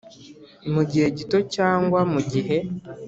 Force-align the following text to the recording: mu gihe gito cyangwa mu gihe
mu 0.73 0.81
gihe 0.91 1.07
gito 1.17 1.37
cyangwa 1.55 1.99
mu 2.11 2.19
gihe 2.31 2.57